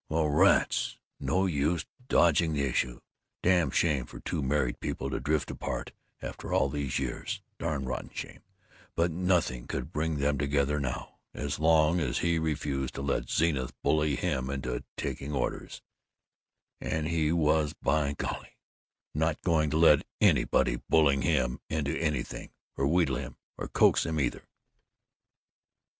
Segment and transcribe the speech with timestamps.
[0.09, 3.01] Well, rats, no use dodging the issue.
[3.43, 5.91] Darn shame for two married people to drift apart
[6.23, 8.41] after all these years; darn rotten shame;
[8.95, 13.79] but nothing could bring them together now, as long as he refused to let Zenith
[13.83, 15.83] bully him into taking orders
[16.79, 18.57] and he was by golly
[19.13, 24.19] not going to let anybody bully him into anything, or wheedle him or coax him
[24.19, 24.47] either!"